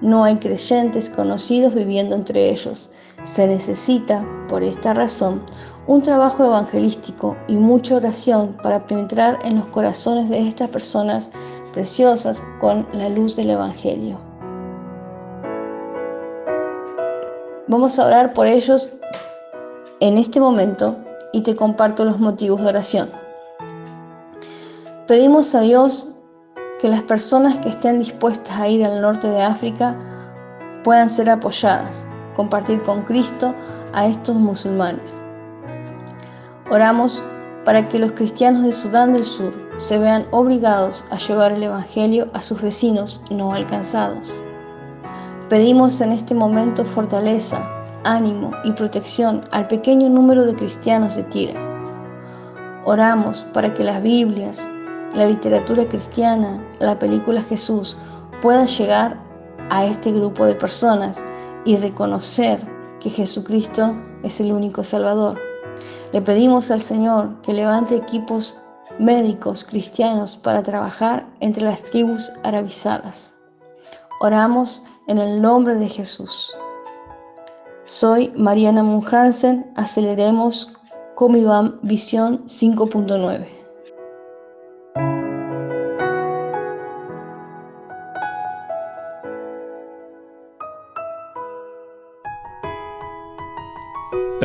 No 0.01 0.23
hay 0.23 0.37
creyentes 0.37 1.09
conocidos 1.09 1.73
viviendo 1.73 2.15
entre 2.15 2.49
ellos. 2.49 2.91
Se 3.23 3.47
necesita, 3.47 4.25
por 4.47 4.63
esta 4.63 4.93
razón, 4.93 5.41
un 5.87 6.01
trabajo 6.01 6.45
evangelístico 6.45 7.35
y 7.47 7.55
mucha 7.55 7.95
oración 7.95 8.57
para 8.61 8.85
penetrar 8.85 9.39
en 9.43 9.55
los 9.55 9.67
corazones 9.67 10.29
de 10.29 10.47
estas 10.47 10.69
personas 10.69 11.31
preciosas 11.73 12.43
con 12.59 12.87
la 12.93 13.09
luz 13.09 13.35
del 13.35 13.51
Evangelio. 13.51 14.19
Vamos 17.67 17.99
a 17.99 18.05
orar 18.05 18.33
por 18.33 18.47
ellos 18.47 18.93
en 19.99 20.17
este 20.17 20.39
momento 20.39 20.97
y 21.33 21.41
te 21.41 21.55
comparto 21.55 22.05
los 22.05 22.19
motivos 22.19 22.61
de 22.61 22.67
oración. 22.67 23.09
Pedimos 25.07 25.55
a 25.55 25.61
Dios 25.61 26.16
que 26.79 26.89
las 26.89 27.01
personas 27.01 27.57
que 27.57 27.69
estén 27.69 27.99
dispuestas 27.99 28.59
a 28.59 28.67
ir 28.67 28.85
al 28.85 29.01
norte 29.01 29.27
de 29.27 29.41
África 29.41 29.95
puedan 30.83 31.09
ser 31.09 31.29
apoyadas, 31.29 32.07
compartir 32.35 32.81
con 32.83 33.03
Cristo 33.03 33.53
a 33.93 34.05
estos 34.05 34.35
musulmanes. 34.35 35.21
Oramos 36.69 37.23
para 37.65 37.87
que 37.89 37.99
los 37.99 38.11
cristianos 38.11 38.63
de 38.63 38.71
Sudán 38.71 39.13
del 39.13 39.23
Sur 39.23 39.53
se 39.77 39.97
vean 39.99 40.25
obligados 40.31 41.05
a 41.11 41.17
llevar 41.17 41.51
el 41.51 41.63
Evangelio 41.63 42.29
a 42.33 42.41
sus 42.41 42.61
vecinos 42.61 43.21
no 43.31 43.53
alcanzados. 43.53 44.41
Pedimos 45.49 46.01
en 46.01 46.11
este 46.11 46.35
momento 46.35 46.83
fortaleza, 46.83 47.69
ánimo 48.03 48.51
y 48.63 48.71
protección 48.73 49.41
al 49.51 49.67
pequeño 49.67 50.09
número 50.09 50.45
de 50.45 50.55
cristianos 50.55 51.15
de 51.15 51.23
Tira. 51.23 51.53
Oramos 52.85 53.41
para 53.53 53.73
que 53.73 53.83
las 53.83 54.01
Biblias, 54.01 54.67
la 55.17 55.25
literatura 55.25 55.89
cristiana, 55.89 56.63
la 56.79 56.99
película 56.99 57.41
Jesús 57.41 57.97
pueda 58.39 58.65
llegar 58.65 59.19
a 59.71 59.83
este 59.83 60.11
grupo 60.11 60.45
de 60.45 60.53
personas 60.53 61.25
y 61.65 61.75
reconocer 61.77 62.59
que 62.99 63.09
Jesucristo 63.09 63.95
es 64.21 64.39
el 64.39 64.51
único 64.51 64.83
Salvador. 64.83 65.39
Le 66.13 66.21
pedimos 66.21 66.69
al 66.69 66.83
Señor 66.83 67.41
que 67.41 67.53
levante 67.53 67.95
equipos 67.95 68.63
médicos 68.99 69.65
cristianos 69.65 70.35
para 70.35 70.61
trabajar 70.61 71.27
entre 71.39 71.63
las 71.63 71.81
tribus 71.81 72.31
arabizadas. 72.43 73.33
Oramos 74.21 74.85
en 75.07 75.17
el 75.17 75.41
nombre 75.41 75.75
de 75.75 75.89
Jesús. 75.89 76.53
Soy 77.85 78.31
Mariana 78.35 78.83
Munhansen, 78.83 79.71
aceleremos 79.75 80.73
Comivam 81.15 81.79
Visión 81.81 82.45
5.9. 82.45 83.56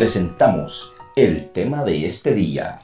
Presentamos 0.03 0.93
el 1.15 1.51
tema 1.51 1.85
de 1.85 2.07
este 2.07 2.35
día. 2.35 2.83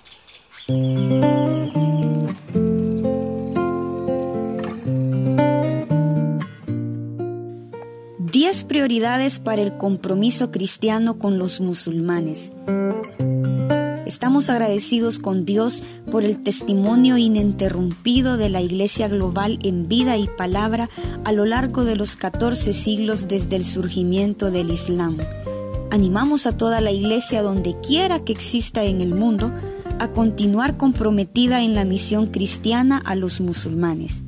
10 8.21 8.65
prioridades 8.69 9.41
para 9.41 9.63
el 9.63 9.77
compromiso 9.77 10.53
cristiano 10.53 11.19
con 11.19 11.41
los 11.41 11.61
musulmanes. 11.61 12.53
Estamos 14.07 14.49
agradecidos 14.49 15.19
con 15.19 15.45
Dios 15.45 15.83
por 16.13 16.23
el 16.23 16.45
testimonio 16.45 17.17
ininterrumpido 17.17 18.37
de 18.37 18.49
la 18.49 18.61
Iglesia 18.61 19.09
Global 19.09 19.59
en 19.65 19.89
vida 19.89 20.17
y 20.17 20.29
palabra 20.29 20.89
a 21.25 21.33
lo 21.33 21.47
largo 21.47 21.85
de 21.85 21.97
los 21.97 22.15
14 22.15 22.73
siglos 22.73 23.27
desde 23.27 23.57
el 23.57 23.65
surgimiento 23.65 24.53
del 24.53 24.71
Islam. 24.71 25.19
Animamos 25.91 26.47
a 26.47 26.57
toda 26.57 26.83
la 26.83 26.91
Iglesia 26.91 27.43
donde 27.43 27.75
quiera 27.81 28.19
que 28.19 28.33
exista 28.33 28.85
en 28.85 29.01
el 29.01 29.15
mundo 29.15 29.51
a 29.99 30.09
continuar 30.09 30.77
comprometida 30.77 31.63
en 31.63 31.75
la 31.75 31.85
misión 31.85 32.27
cristiana 32.27 33.01
a 33.05 33.15
los 33.15 33.41
musulmanes. 33.41 34.23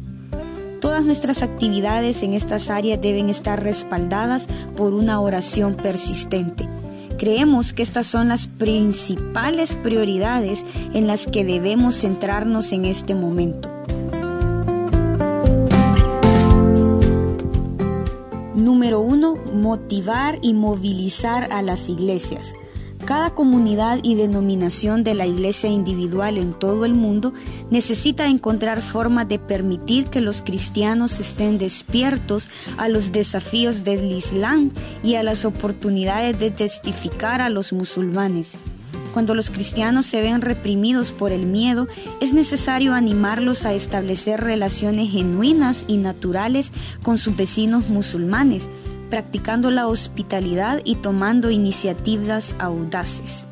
Todas 0.81 1.05
nuestras 1.05 1.43
actividades 1.43 2.23
en 2.23 2.33
estas 2.33 2.71
áreas 2.71 3.03
deben 3.03 3.29
estar 3.29 3.63
respaldadas 3.63 4.49
por 4.75 4.95
una 4.95 5.21
oración 5.21 5.75
persistente. 5.75 6.67
Creemos 7.19 7.75
que 7.75 7.83
estas 7.83 8.07
son 8.07 8.29
las 8.29 8.47
principales 8.47 9.77
prioridades 9.77 10.65
en 10.95 11.07
las 11.07 11.27
que 11.27 11.45
debemos 11.45 11.97
centrarnos 11.97 12.73
en 12.73 12.87
este 12.87 13.15
momento. 13.15 13.80
Número 18.61 19.01
uno, 19.01 19.37
motivar 19.55 20.39
y 20.43 20.53
movilizar 20.53 21.51
a 21.51 21.63
las 21.63 21.89
iglesias. 21.89 22.53
Cada 23.07 23.31
comunidad 23.31 24.01
y 24.03 24.17
denominación 24.17 25.03
de 25.03 25.15
la 25.15 25.25
iglesia 25.25 25.71
individual 25.71 26.37
en 26.37 26.53
todo 26.53 26.85
el 26.85 26.93
mundo 26.93 27.33
necesita 27.71 28.27
encontrar 28.27 28.83
formas 28.83 29.27
de 29.29 29.39
permitir 29.39 30.11
que 30.11 30.21
los 30.21 30.43
cristianos 30.43 31.21
estén 31.21 31.57
despiertos 31.57 32.51
a 32.77 32.91
los 32.91 33.13
desafíos 33.13 33.83
del 33.83 34.13
Islam 34.13 34.73
y 35.03 35.15
a 35.15 35.23
las 35.23 35.47
oportunidades 35.47 36.39
de 36.39 36.51
testificar 36.51 37.41
a 37.41 37.49
los 37.49 37.73
musulmanes. 37.73 38.59
Cuando 39.13 39.35
los 39.35 39.51
cristianos 39.51 40.07
se 40.07 40.21
ven 40.21 40.41
reprimidos 40.41 41.13
por 41.13 41.33
el 41.33 41.47
miedo, 41.47 41.89
es 42.21 42.33
necesario 42.33 42.95
animarlos 42.95 43.67
a 43.67 43.73
establecer 43.73 44.41
relaciones 44.41 45.11
genuinas 45.11 45.85
y 45.89 45.97
naturales 45.97 46.73
con 47.03 47.19
sus 47.19 47.37
vecinos 47.37 47.89
musulmanes 47.89 48.71
practicando 49.11 49.71
la 49.71 49.89
hospitalidad 49.89 50.81
y 50.85 50.95
tomando 50.95 51.51
iniciativas 51.51 52.57
audaces. 52.59 53.47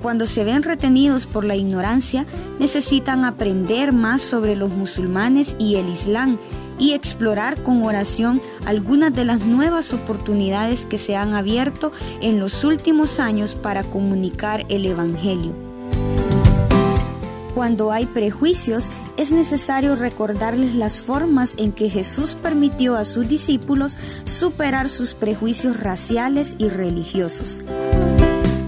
Cuando 0.00 0.26
se 0.26 0.44
ven 0.44 0.62
retenidos 0.62 1.26
por 1.26 1.44
la 1.44 1.56
ignorancia, 1.56 2.24
necesitan 2.60 3.24
aprender 3.24 3.92
más 3.92 4.22
sobre 4.22 4.54
los 4.54 4.70
musulmanes 4.70 5.56
y 5.58 5.74
el 5.74 5.88
Islam 5.88 6.38
y 6.78 6.92
explorar 6.92 7.62
con 7.62 7.82
oración 7.82 8.40
algunas 8.64 9.12
de 9.12 9.24
las 9.24 9.40
nuevas 9.40 9.92
oportunidades 9.92 10.86
que 10.86 10.98
se 10.98 11.16
han 11.16 11.34
abierto 11.34 11.92
en 12.20 12.40
los 12.40 12.64
últimos 12.64 13.20
años 13.20 13.54
para 13.54 13.84
comunicar 13.84 14.64
el 14.68 14.86
Evangelio. 14.86 15.52
Cuando 17.54 17.90
hay 17.90 18.06
prejuicios, 18.06 18.88
es 19.16 19.32
necesario 19.32 19.96
recordarles 19.96 20.76
las 20.76 21.00
formas 21.00 21.56
en 21.58 21.72
que 21.72 21.90
Jesús 21.90 22.36
permitió 22.40 22.94
a 22.94 23.04
sus 23.04 23.28
discípulos 23.28 23.98
superar 24.22 24.88
sus 24.88 25.14
prejuicios 25.14 25.80
raciales 25.80 26.54
y 26.58 26.68
religiosos. 26.68 27.62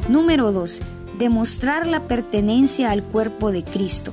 Número 0.09 0.51
2. 0.51 0.83
Demostrar 1.21 1.87
la 1.87 2.09
pertenencia 2.09 2.91
al 2.91 3.05
cuerpo 3.05 3.53
de 3.53 3.63
Cristo. 3.63 4.13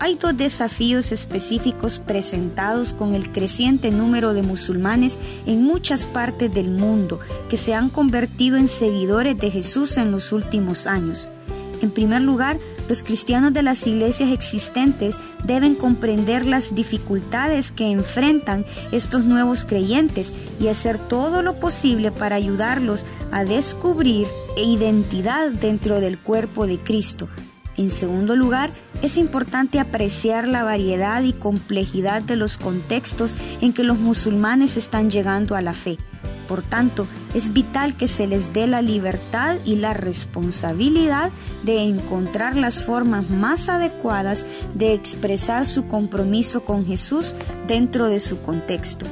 Hay 0.00 0.14
dos 0.14 0.36
desafíos 0.36 1.10
específicos 1.10 1.98
presentados 1.98 2.94
con 2.94 3.14
el 3.14 3.32
creciente 3.32 3.90
número 3.90 4.32
de 4.32 4.42
musulmanes 4.42 5.18
en 5.44 5.64
muchas 5.64 6.06
partes 6.06 6.54
del 6.54 6.70
mundo 6.70 7.18
que 7.50 7.56
se 7.56 7.74
han 7.74 7.88
convertido 7.88 8.56
en 8.56 8.68
seguidores 8.68 9.36
de 9.38 9.50
Jesús 9.50 9.96
en 9.96 10.12
los 10.12 10.30
últimos 10.30 10.86
años. 10.86 11.28
En 11.82 11.90
primer 11.90 12.22
lugar, 12.22 12.58
los 12.88 13.02
cristianos 13.02 13.52
de 13.52 13.62
las 13.62 13.86
iglesias 13.88 14.30
existentes 14.30 15.16
deben 15.44 15.74
comprender 15.74 16.46
las 16.46 16.76
dificultades 16.76 17.72
que 17.72 17.90
enfrentan 17.90 18.66
estos 18.92 19.24
nuevos 19.24 19.64
creyentes 19.64 20.32
y 20.60 20.68
hacer 20.68 20.98
todo 20.98 21.42
lo 21.42 21.58
posible 21.58 22.12
para 22.12 22.36
ayudarlos 22.36 23.04
a 23.32 23.44
descubrir 23.44 24.28
identidad 24.56 25.50
dentro 25.50 26.00
del 26.00 26.18
cuerpo 26.18 26.66
de 26.66 26.78
Cristo, 26.78 27.28
en 27.78 27.90
segundo 27.90 28.34
lugar, 28.34 28.72
es 29.02 29.16
importante 29.16 29.78
apreciar 29.78 30.48
la 30.48 30.64
variedad 30.64 31.22
y 31.22 31.32
complejidad 31.32 32.22
de 32.22 32.36
los 32.36 32.58
contextos 32.58 33.34
en 33.60 33.72
que 33.72 33.84
los 33.84 33.98
musulmanes 33.98 34.76
están 34.76 35.10
llegando 35.10 35.54
a 35.56 35.62
la 35.62 35.72
fe. 35.72 35.98
Por 36.48 36.62
tanto, 36.62 37.06
es 37.34 37.52
vital 37.52 37.94
que 37.94 38.06
se 38.06 38.26
les 38.26 38.54
dé 38.54 38.66
la 38.66 38.80
libertad 38.80 39.56
y 39.66 39.76
la 39.76 39.92
responsabilidad 39.92 41.30
de 41.62 41.82
encontrar 41.82 42.56
las 42.56 42.84
formas 42.84 43.28
más 43.28 43.68
adecuadas 43.68 44.46
de 44.74 44.94
expresar 44.94 45.66
su 45.66 45.86
compromiso 45.86 46.64
con 46.64 46.86
Jesús 46.86 47.36
dentro 47.66 48.06
de 48.06 48.18
su 48.18 48.40
contexto. 48.40 49.04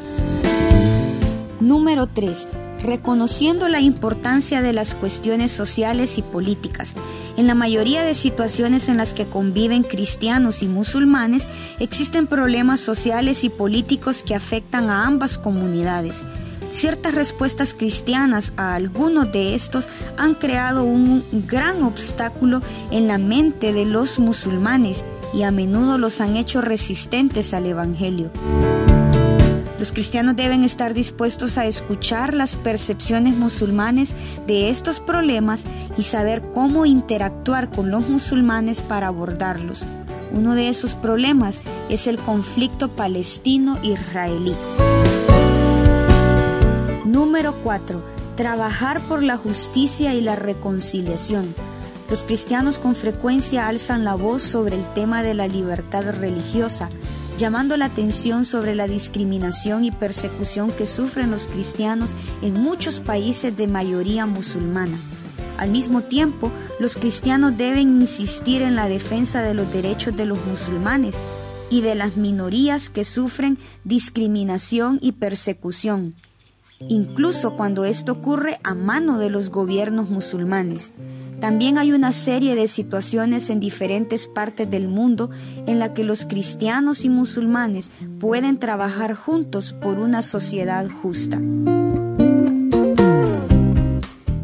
Número 1.61 2.07
3 2.07 2.49
reconociendo 2.87 3.69
la 3.69 3.81
importancia 3.81 4.63
de 4.63 4.73
las 4.73 4.95
cuestiones 4.95 5.53
sociales 5.53 6.17
y 6.17 6.23
políticas. 6.23 6.95
En 7.37 7.47
la 7.47 7.55
mayoría 7.55 8.03
de 8.03 8.15
situaciones 8.15 8.89
en 8.89 8.97
las 8.97 9.13
que 9.13 9.27
conviven 9.27 9.83
cristianos 9.83 10.63
y 10.63 10.69
musulmanes, 10.69 11.49
existen 11.81 12.27
problemas 12.27 12.81
sociales 12.81 13.45
y 13.45 13.51
políticos 13.51 14.23
que 14.23 14.35
afectan 14.35 14.89
a 14.89 15.07
ambas 15.07 15.37
comunidades. 15.37 16.25
Ciertas 16.71 17.15
respuestas 17.15 17.75
cristianas 17.75 18.53
a 18.57 18.75
algunos 18.75 19.33
de 19.33 19.55
estos 19.55 19.89
han 20.17 20.35
creado 20.35 20.85
un 20.85 21.25
gran 21.47 21.83
obstáculo 21.83 22.61
en 22.91 23.09
la 23.09 23.19
mente 23.19 23.73
de 23.73 23.85
los 23.85 24.19
musulmanes 24.19 25.05
y 25.33 25.43
a 25.43 25.51
menudo 25.51 25.99
los 25.99 26.21
han 26.21 26.37
hecho 26.37 26.61
resistentes 26.61 27.55
al 27.55 27.67
Evangelio. 27.67 28.31
Los 29.79 29.93
cristianos 29.93 30.37
deben 30.37 30.65
estar 30.65 30.95
dispuestos 30.95 31.59
a 31.59 31.67
escuchar 31.67 32.33
las 32.33 32.57
percepciones 32.57 33.37
musulmanes 33.37 34.15
de 34.47 34.71
estos 34.71 35.01
problemas 35.01 35.65
y 35.99 36.03
saber 36.03 36.43
cómo 36.55 36.87
interactuar 36.87 37.71
con 37.71 37.91
los 37.91 38.09
musulmanes 38.09 38.81
para 38.81 39.09
abordarlos. 39.09 39.85
Uno 40.33 40.55
de 40.55 40.69
esos 40.69 40.95
problemas 40.95 41.61
es 41.89 42.07
el 42.07 42.19
conflicto 42.19 42.89
palestino-israelí. 42.89 44.55
Número 47.05 47.55
4. 47.63 48.03
Trabajar 48.37 49.01
por 49.03 49.23
la 49.23 49.37
justicia 49.37 50.15
y 50.15 50.21
la 50.21 50.37
reconciliación. 50.37 51.55
Los 52.09 52.23
cristianos 52.23 52.79
con 52.79 52.95
frecuencia 52.95 53.67
alzan 53.67 54.05
la 54.05 54.15
voz 54.15 54.43
sobre 54.43 54.77
el 54.77 54.93
tema 54.95 55.23
de 55.23 55.35
la 55.35 55.49
libertad 55.49 56.05
religiosa, 56.19 56.89
llamando 57.37 57.77
la 57.77 57.87
atención 57.87 58.45
sobre 58.45 58.75
la 58.75 58.87
discriminación 58.87 59.85
y 59.85 59.91
persecución 59.91 60.71
que 60.71 60.87
sufren 60.87 61.31
los 61.31 61.47
cristianos 61.47 62.15
en 62.43 62.55
muchos 62.55 63.01
países 63.01 63.57
de 63.57 63.67
mayoría 63.67 64.27
musulmana. 64.27 64.99
Al 65.59 65.71
mismo 65.71 66.03
tiempo, 66.03 66.51
los 66.79 66.97
cristianos 66.97 67.57
deben 67.57 68.01
insistir 68.01 68.63
en 68.63 68.77
la 68.77 68.89
defensa 68.89 69.43
de 69.43 69.55
los 69.55 69.73
derechos 69.73 70.15
de 70.17 70.27
los 70.27 70.45
musulmanes 70.47 71.17
y 71.71 71.81
de 71.81 71.95
las 71.95 72.17
minorías 72.17 72.91
que 72.91 73.05
sufren 73.05 73.59
discriminación 73.85 74.99
y 75.03 75.13
persecución, 75.13 76.15
incluso 76.81 77.57
cuando 77.57 77.85
esto 77.85 78.13
ocurre 78.13 78.59
a 78.63 78.75
mano 78.75 79.19
de 79.19 79.31
los 79.31 79.51
gobiernos 79.51 80.11
musulmanes. 80.11 80.93
También 81.41 81.77
hay 81.77 81.93
una 81.93 82.13
serie 82.13 82.55
de 82.55 82.67
situaciones 82.67 83.51
en 83.51 83.61
diferentes 83.61 84.27
partes 84.27 84.71
del 84.71 84.89
mundo 84.89 85.31
en 85.67 85.79
la 85.79 85.93
que 85.93 86.03
los 86.03 86.25
cristianos 86.25 87.05
y 87.05 87.11
musulmanes 87.11 87.91
pueden 88.19 88.59
trabajar 88.59 89.15
juntos 89.15 89.75
por 89.75 89.99
una 89.99 90.23
sociedad 90.23 90.89
justa. 90.89 91.39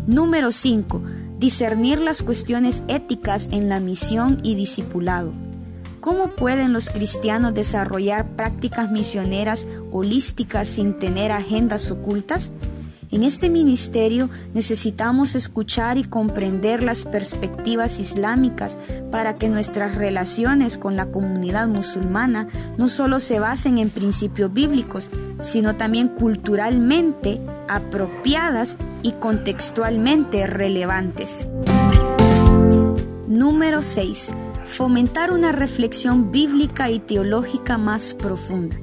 Número 0.06 0.50
5. 0.50 1.02
Discernir 1.38 2.00
las 2.00 2.22
cuestiones 2.22 2.82
éticas 2.88 3.48
en 3.52 3.68
la 3.70 3.80
misión 3.80 4.40
y 4.42 4.54
discipulado. 4.54 5.32
¿Cómo 6.00 6.28
pueden 6.28 6.72
los 6.72 6.90
cristianos 6.90 7.54
desarrollar 7.54 8.26
prácticas 8.36 8.90
misioneras 8.90 9.66
holísticas 9.92 10.68
sin 10.68 10.98
tener 10.98 11.32
agendas 11.32 11.90
ocultas? 11.90 12.52
En 13.12 13.24
este 13.24 13.50
ministerio 13.50 14.30
necesitamos 14.54 15.34
escuchar 15.34 15.98
y 15.98 16.04
comprender 16.04 16.82
las 16.82 17.04
perspectivas 17.04 18.00
islámicas 18.00 18.78
para 19.10 19.34
que 19.34 19.50
nuestras 19.50 19.96
relaciones 19.96 20.78
con 20.78 20.96
la 20.96 21.04
comunidad 21.10 21.68
musulmana 21.68 22.48
no 22.78 22.88
solo 22.88 23.20
se 23.20 23.38
basen 23.38 23.76
en 23.76 23.90
principios 23.90 24.50
bíblicos, 24.54 25.10
sino 25.40 25.76
también 25.76 26.08
culturalmente 26.08 27.38
apropiadas 27.68 28.78
y 29.02 29.12
contextualmente 29.12 30.46
relevantes. 30.46 31.46
Número 33.28 33.82
6. 33.82 34.34
Fomentar 34.64 35.32
una 35.32 35.52
reflexión 35.52 36.32
bíblica 36.32 36.90
y 36.90 36.98
teológica 36.98 37.76
más 37.76 38.14
profunda. 38.14 38.81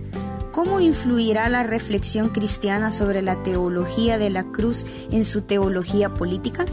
¿Cómo 0.59 0.81
influirá 0.81 1.47
la 1.47 1.63
reflexión 1.63 2.27
cristiana 2.27 2.91
sobre 2.91 3.21
la 3.21 3.41
teología 3.43 4.17
de 4.17 4.29
la 4.29 4.43
cruz 4.43 4.85
en 5.09 5.23
su 5.23 5.39
teología 5.39 6.09
política? 6.09 6.65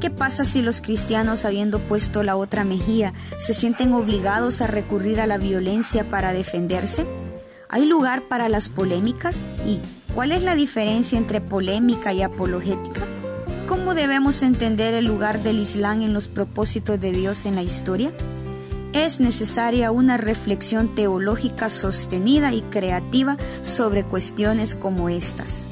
¿Qué 0.00 0.10
pasa 0.10 0.44
si 0.44 0.60
los 0.60 0.82
cristianos, 0.82 1.46
habiendo 1.46 1.78
puesto 1.78 2.22
la 2.22 2.36
otra 2.36 2.64
mejilla, 2.64 3.14
se 3.38 3.54
sienten 3.54 3.94
obligados 3.94 4.60
a 4.60 4.66
recurrir 4.66 5.18
a 5.18 5.26
la 5.26 5.38
violencia 5.38 6.10
para 6.10 6.34
defenderse? 6.34 7.06
¿Hay 7.70 7.86
lugar 7.86 8.20
para 8.28 8.50
las 8.50 8.68
polémicas? 8.68 9.42
¿Y 9.66 9.78
cuál 10.12 10.30
es 10.32 10.42
la 10.42 10.54
diferencia 10.54 11.16
entre 11.16 11.40
polémica 11.40 12.12
y 12.12 12.20
apologética? 12.20 13.00
¿Cómo 13.66 13.94
debemos 13.94 14.42
entender 14.42 14.92
el 14.92 15.06
lugar 15.06 15.42
del 15.42 15.58
Islam 15.58 16.02
en 16.02 16.12
los 16.12 16.28
propósitos 16.28 17.00
de 17.00 17.12
Dios 17.12 17.46
en 17.46 17.54
la 17.54 17.62
historia? 17.62 18.12
Es 18.92 19.20
necesaria 19.20 19.90
una 19.90 20.16
reflexión 20.16 20.94
teológica 20.94 21.70
sostenida 21.70 22.52
y 22.52 22.62
creativa 22.62 23.36
sobre 23.62 24.04
cuestiones 24.04 24.74
como 24.74 25.08
estas. 25.08 25.66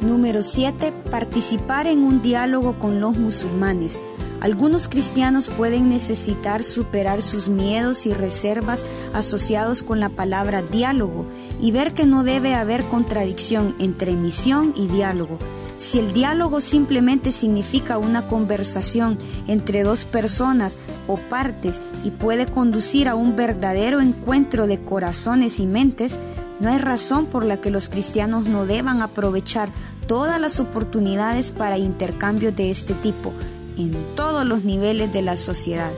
Número 0.00 0.42
7. 0.42 0.92
Participar 1.10 1.86
en 1.86 2.04
un 2.04 2.22
diálogo 2.22 2.78
con 2.78 3.00
los 3.00 3.18
musulmanes. 3.18 3.98
Algunos 4.40 4.88
cristianos 4.88 5.50
pueden 5.50 5.88
necesitar 5.88 6.64
superar 6.64 7.22
sus 7.22 7.48
miedos 7.48 8.06
y 8.06 8.12
reservas 8.12 8.84
asociados 9.12 9.82
con 9.82 10.00
la 10.00 10.08
palabra 10.08 10.62
diálogo 10.62 11.26
y 11.60 11.70
ver 11.70 11.94
que 11.94 12.06
no 12.06 12.24
debe 12.24 12.54
haber 12.54 12.82
contradicción 12.84 13.76
entre 13.78 14.12
misión 14.12 14.74
y 14.76 14.88
diálogo 14.88 15.38
si 15.82 15.98
el 15.98 16.12
diálogo 16.12 16.60
simplemente 16.60 17.32
significa 17.32 17.98
una 17.98 18.28
conversación 18.28 19.18
entre 19.48 19.82
dos 19.82 20.04
personas 20.04 20.76
o 21.08 21.16
partes 21.16 21.82
y 22.04 22.10
puede 22.10 22.46
conducir 22.46 23.08
a 23.08 23.16
un 23.16 23.34
verdadero 23.34 24.00
encuentro 24.00 24.68
de 24.68 24.80
corazones 24.80 25.58
y 25.58 25.66
mentes, 25.66 26.20
no 26.60 26.70
hay 26.70 26.78
razón 26.78 27.26
por 27.26 27.44
la 27.44 27.60
que 27.60 27.70
los 27.70 27.88
cristianos 27.88 28.44
no 28.44 28.64
deban 28.64 29.02
aprovechar 29.02 29.70
todas 30.06 30.40
las 30.40 30.60
oportunidades 30.60 31.50
para 31.50 31.78
intercambios 31.78 32.54
de 32.54 32.70
este 32.70 32.94
tipo 32.94 33.32
en 33.76 33.92
todos 34.14 34.46
los 34.46 34.62
niveles 34.62 35.12
de 35.12 35.22
la 35.22 35.36
sociedad. 35.36 35.90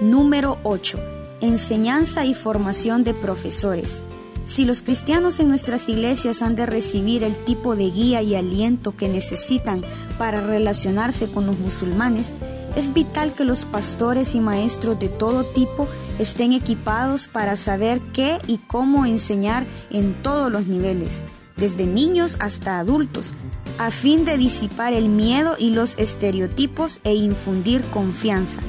Número 0.00 0.58
8. 0.62 1.00
Enseñanza 1.40 2.24
y 2.24 2.34
formación 2.34 3.02
de 3.02 3.14
profesores. 3.14 4.04
Si 4.50 4.64
los 4.64 4.82
cristianos 4.82 5.38
en 5.38 5.48
nuestras 5.48 5.88
iglesias 5.88 6.42
han 6.42 6.56
de 6.56 6.66
recibir 6.66 7.22
el 7.22 7.36
tipo 7.36 7.76
de 7.76 7.88
guía 7.88 8.20
y 8.20 8.34
aliento 8.34 8.96
que 8.96 9.08
necesitan 9.08 9.82
para 10.18 10.40
relacionarse 10.40 11.30
con 11.30 11.46
los 11.46 11.56
musulmanes, 11.60 12.32
es 12.74 12.92
vital 12.92 13.32
que 13.32 13.44
los 13.44 13.64
pastores 13.64 14.34
y 14.34 14.40
maestros 14.40 14.98
de 14.98 15.08
todo 15.08 15.44
tipo 15.44 15.86
estén 16.18 16.52
equipados 16.52 17.28
para 17.28 17.54
saber 17.54 18.00
qué 18.12 18.40
y 18.48 18.58
cómo 18.58 19.06
enseñar 19.06 19.68
en 19.92 20.20
todos 20.20 20.50
los 20.50 20.66
niveles, 20.66 21.22
desde 21.56 21.86
niños 21.86 22.36
hasta 22.40 22.80
adultos, 22.80 23.34
a 23.78 23.92
fin 23.92 24.24
de 24.24 24.36
disipar 24.36 24.94
el 24.94 25.08
miedo 25.08 25.54
y 25.60 25.70
los 25.70 25.96
estereotipos 25.96 26.98
e 27.04 27.14
infundir 27.14 27.84
confianza. 27.92 28.62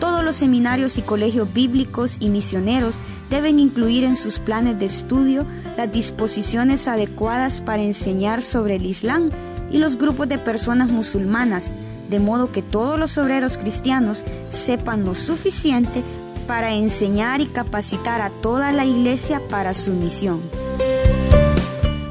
Todos 0.00 0.24
los 0.24 0.36
seminarios 0.36 0.96
y 0.96 1.02
colegios 1.02 1.52
bíblicos 1.52 2.18
y 2.20 2.28
misioneros 2.28 3.00
deben 3.30 3.58
incluir 3.58 4.04
en 4.04 4.14
sus 4.14 4.38
planes 4.38 4.78
de 4.78 4.86
estudio 4.86 5.44
las 5.76 5.90
disposiciones 5.90 6.86
adecuadas 6.86 7.60
para 7.60 7.82
enseñar 7.82 8.42
sobre 8.42 8.76
el 8.76 8.86
Islam 8.86 9.30
y 9.72 9.78
los 9.78 9.98
grupos 9.98 10.28
de 10.28 10.38
personas 10.38 10.90
musulmanas, 10.90 11.72
de 12.08 12.20
modo 12.20 12.52
que 12.52 12.62
todos 12.62 12.98
los 12.98 13.18
obreros 13.18 13.58
cristianos 13.58 14.24
sepan 14.48 15.04
lo 15.04 15.16
suficiente 15.16 16.02
para 16.46 16.72
enseñar 16.72 17.40
y 17.40 17.46
capacitar 17.46 18.22
a 18.22 18.30
toda 18.30 18.72
la 18.72 18.86
iglesia 18.86 19.42
para 19.48 19.74
su 19.74 19.92
misión. 19.92 20.40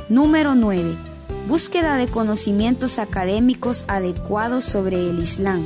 Número 0.09 0.55
9. 0.55 0.95
Búsqueda 1.47 1.95
de 1.95 2.07
conocimientos 2.07 2.99
académicos 2.99 3.85
adecuados 3.87 4.65
sobre 4.65 5.09
el 5.09 5.19
Islam. 5.19 5.63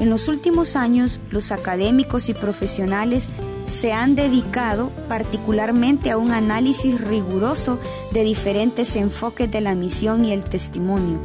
En 0.00 0.10
los 0.10 0.28
últimos 0.28 0.76
años, 0.76 1.20
los 1.30 1.52
académicos 1.52 2.28
y 2.28 2.34
profesionales 2.34 3.28
se 3.66 3.92
han 3.92 4.14
dedicado 4.14 4.90
particularmente 5.08 6.10
a 6.10 6.18
un 6.18 6.32
análisis 6.32 7.00
riguroso 7.00 7.78
de 8.12 8.24
diferentes 8.24 8.96
enfoques 8.96 9.50
de 9.50 9.60
la 9.60 9.74
misión 9.74 10.24
y 10.24 10.32
el 10.32 10.44
testimonio, 10.44 11.20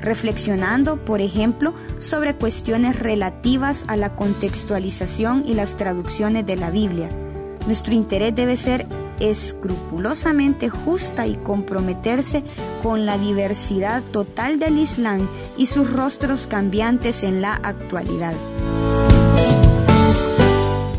reflexionando, 0.00 1.04
por 1.04 1.20
ejemplo, 1.20 1.74
sobre 1.98 2.34
cuestiones 2.34 2.98
relativas 2.98 3.84
a 3.88 3.96
la 3.96 4.16
contextualización 4.16 5.44
y 5.46 5.54
las 5.54 5.76
traducciones 5.76 6.46
de 6.46 6.56
la 6.56 6.70
Biblia. 6.70 7.10
Nuestro 7.66 7.94
interés 7.94 8.34
debe 8.34 8.56
ser 8.56 8.86
escrupulosamente 9.20 10.68
justa 10.68 11.26
y 11.26 11.36
comprometerse 11.36 12.42
con 12.82 13.06
la 13.06 13.18
diversidad 13.18 14.02
total 14.02 14.58
del 14.58 14.78
Islam 14.78 15.28
y 15.56 15.66
sus 15.66 15.90
rostros 15.92 16.46
cambiantes 16.46 17.22
en 17.24 17.40
la 17.40 17.54
actualidad. 17.54 18.34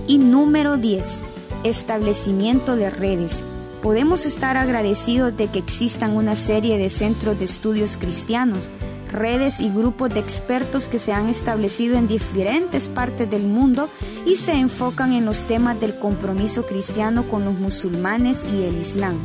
Y 0.08 0.18
número 0.18 0.78
10. 0.78 1.24
Establecimiento 1.64 2.76
de 2.76 2.90
redes. 2.90 3.44
Podemos 3.82 4.26
estar 4.26 4.58
agradecidos 4.58 5.36
de 5.38 5.48
que 5.48 5.60
existan 5.60 6.16
una 6.16 6.36
serie 6.36 6.78
de 6.78 6.90
centros 6.90 7.38
de 7.38 7.46
estudios 7.46 7.98
cristianos, 7.98 8.70
redes 9.16 9.60
y 9.60 9.70
grupos 9.70 10.10
de 10.10 10.20
expertos 10.20 10.90
que 10.90 11.00
se 11.00 11.14
han 11.14 11.30
establecido 11.30 11.98
en 11.98 12.08
diferentes 12.08 12.88
partes 12.88 13.30
del 13.30 13.44
mundo 13.44 13.90
y 14.26 14.36
se 14.36 14.54
enfocan 14.54 15.14
en 15.14 15.26
los 15.26 15.46
temas 15.46 15.80
del 15.80 15.98
compromiso 15.98 16.66
cristiano 16.66 17.28
con 17.28 17.46
los 17.46 17.56
musulmanes 17.56 18.46
y 18.54 18.64
el 18.64 18.78
Islam. 18.78 19.18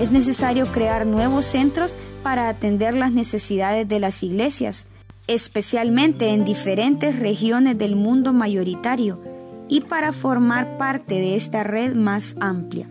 Es 0.00 0.10
necesario 0.10 0.66
crear 0.66 1.06
nuevos 1.06 1.44
centros 1.44 1.96
para 2.22 2.48
atender 2.48 2.94
las 2.94 3.12
necesidades 3.12 3.88
de 3.88 4.00
las 4.00 4.22
iglesias, 4.22 4.86
especialmente 5.26 6.30
en 6.30 6.44
diferentes 6.44 7.18
regiones 7.18 7.78
del 7.78 7.96
mundo 7.96 8.32
mayoritario, 8.32 9.20
y 9.68 9.80
para 9.80 10.12
formar 10.12 10.78
parte 10.78 11.16
de 11.16 11.34
esta 11.34 11.64
red 11.64 11.94
más 11.94 12.36
amplia. 12.40 12.86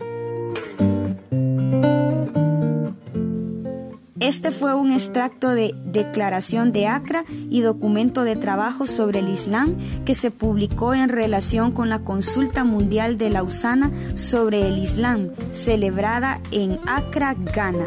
Este 4.18 4.50
fue 4.50 4.74
un 4.74 4.92
extracto 4.92 5.50
de 5.50 5.74
Declaración 5.84 6.72
de 6.72 6.86
Acra 6.86 7.26
y 7.50 7.60
documento 7.60 8.24
de 8.24 8.34
trabajo 8.34 8.86
sobre 8.86 9.18
el 9.18 9.28
Islam 9.28 9.76
que 10.06 10.14
se 10.14 10.30
publicó 10.30 10.94
en 10.94 11.10
relación 11.10 11.70
con 11.70 11.90
la 11.90 11.98
Consulta 11.98 12.64
Mundial 12.64 13.18
de 13.18 13.28
Lausana 13.28 13.92
sobre 14.14 14.66
el 14.66 14.78
Islam, 14.78 15.32
celebrada 15.50 16.40
en 16.50 16.78
Accra, 16.86 17.34
Ghana. 17.34 17.84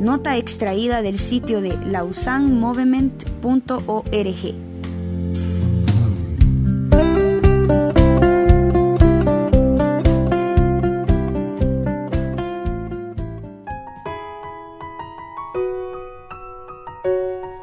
Nota 0.00 0.36
extraída 0.36 1.00
del 1.00 1.18
sitio 1.18 1.62
de 1.62 1.74
lausannemovement.org. 1.86 4.69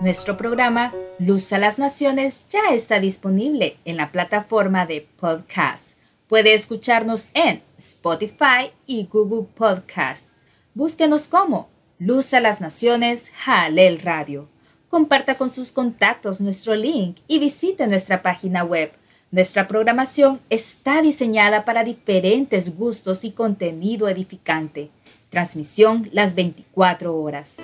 Nuestro 0.07 0.37
programa 0.37 0.93
Luz 1.19 1.51
a 1.51 1.57
las 1.57 1.77
Naciones 1.77 2.45
ya 2.49 2.73
está 2.73 3.01
disponible 3.01 3.75
en 3.83 3.97
la 3.97 4.13
plataforma 4.13 4.85
de 4.85 5.05
podcast. 5.19 5.97
Puede 6.29 6.53
escucharnos 6.53 7.29
en 7.33 7.61
Spotify 7.77 8.71
y 8.85 9.05
Google 9.11 9.49
Podcast. 9.53 10.25
Búsquenos 10.73 11.27
como 11.27 11.67
Luz 11.99 12.33
a 12.33 12.39
las 12.39 12.61
Naciones 12.61 13.33
Jalel 13.35 13.99
Radio. 13.99 14.47
Comparta 14.87 15.35
con 15.35 15.49
sus 15.49 15.73
contactos 15.73 16.39
nuestro 16.39 16.73
link 16.73 17.17
y 17.27 17.39
visite 17.39 17.85
nuestra 17.85 18.21
página 18.21 18.63
web. 18.63 18.93
Nuestra 19.29 19.67
programación 19.67 20.39
está 20.49 21.01
diseñada 21.01 21.65
para 21.65 21.83
diferentes 21.83 22.77
gustos 22.77 23.25
y 23.25 23.31
contenido 23.31 24.07
edificante. 24.07 24.89
Transmisión 25.29 26.07
las 26.13 26.33
24 26.33 27.13
horas. 27.13 27.57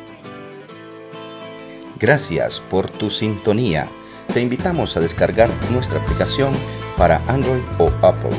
Gracias 2.03 2.59
por 2.59 2.89
tu 2.89 3.09
sintonía. 3.09 3.87
Te 4.33 4.41
invitamos 4.41 4.97
a 4.97 4.99
descargar 4.99 5.49
nuestra 5.71 6.01
aplicación 6.01 6.53
para 6.97 7.21
Android 7.29 7.61
o 7.79 7.87
Apple. 8.05 8.37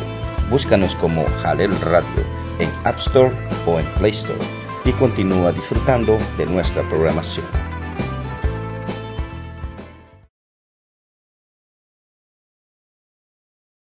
Búscanos 0.50 0.94
como 0.96 1.24
Jalel 1.42 1.70
Radio 1.80 2.24
en 2.58 2.68
App 2.84 2.98
Store 2.98 3.32
o 3.66 3.80
en 3.80 3.86
Play 3.94 4.12
Store 4.12 4.38
y 4.84 4.92
continúa 4.92 5.50
disfrutando 5.50 6.18
de 6.36 6.44
nuestra 6.44 6.82
programación. 6.90 7.46